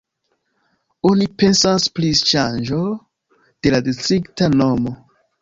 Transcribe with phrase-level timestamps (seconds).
[1.09, 4.97] Oni pensas pri ŝanĝo de la distrikta nomo.